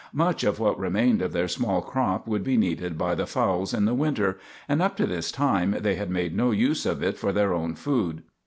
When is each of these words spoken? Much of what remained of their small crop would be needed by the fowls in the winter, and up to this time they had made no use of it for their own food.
Much 0.13 0.43
of 0.43 0.57
what 0.59 0.79
remained 0.79 1.21
of 1.21 1.31
their 1.31 1.47
small 1.47 1.79
crop 1.79 2.25
would 2.25 2.43
be 2.43 2.57
needed 2.57 2.97
by 2.97 3.13
the 3.13 3.27
fowls 3.27 3.71
in 3.71 3.85
the 3.85 3.93
winter, 3.93 4.39
and 4.67 4.81
up 4.81 4.97
to 4.97 5.05
this 5.05 5.31
time 5.31 5.75
they 5.79 5.93
had 5.93 6.09
made 6.09 6.35
no 6.35 6.49
use 6.49 6.87
of 6.87 7.03
it 7.03 7.19
for 7.19 7.31
their 7.31 7.53
own 7.53 7.75
food. 7.75 8.23